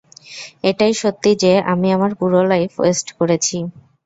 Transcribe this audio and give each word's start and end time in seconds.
এটাই 0.63 0.93
সত্যি 1.01 1.31
যে 1.43 1.53
আমি 1.71 1.87
আমার 1.91 2.11
পুরো 2.19 2.39
লাইফ 2.51 2.71
ওয়েস্ট 2.79 3.07
করেছি! 3.17 3.57